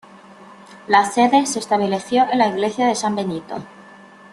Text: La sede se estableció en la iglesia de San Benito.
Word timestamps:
La 0.87 1.05
sede 1.05 1.45
se 1.45 1.59
estableció 1.59 2.25
en 2.31 2.39
la 2.39 2.47
iglesia 2.47 2.87
de 2.87 2.95
San 2.95 3.15
Benito. 3.15 3.63